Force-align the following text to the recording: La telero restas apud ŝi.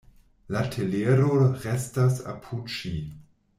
La 0.55 0.63
telero 0.75 1.35
restas 1.67 2.19
apud 2.35 2.75
ŝi. 2.79 2.95